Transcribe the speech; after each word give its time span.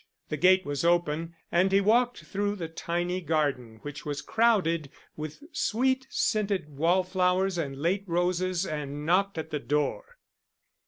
The 0.29 0.37
gate 0.37 0.65
was 0.65 0.83
open, 0.83 1.35
and 1.51 1.71
he 1.71 1.79
walked 1.79 2.23
through 2.25 2.55
the 2.55 2.67
tiny 2.67 3.21
garden, 3.21 3.77
which 3.83 4.03
was 4.03 4.23
crowded 4.23 4.89
with 5.15 5.43
sweet 5.51 6.07
scented 6.09 6.69
wallflowers 6.75 7.59
and 7.59 7.77
late 7.77 8.05
roses, 8.07 8.65
and 8.65 9.05
knocked 9.05 9.37
at 9.37 9.51
the 9.51 9.59
door. 9.59 10.17